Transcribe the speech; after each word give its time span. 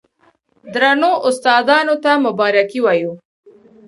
درنو 0.73 1.11
استادانو 1.27 1.95
ته 2.03 2.11
مبارکي 2.25 2.79
وايو، 2.85 3.11